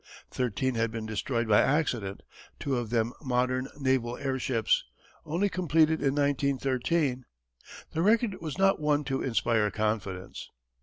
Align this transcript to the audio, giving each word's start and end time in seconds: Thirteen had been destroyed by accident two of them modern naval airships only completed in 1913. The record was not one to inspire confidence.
Thirteen 0.31 0.73
had 0.73 0.89
been 0.89 1.05
destroyed 1.05 1.47
by 1.47 1.61
accident 1.61 2.23
two 2.59 2.75
of 2.75 2.89
them 2.89 3.13
modern 3.21 3.67
naval 3.79 4.17
airships 4.17 4.83
only 5.27 5.47
completed 5.47 6.01
in 6.01 6.15
1913. 6.15 7.23
The 7.93 8.01
record 8.01 8.41
was 8.41 8.57
not 8.57 8.79
one 8.81 9.03
to 9.03 9.21
inspire 9.21 9.69
confidence. 9.69 10.49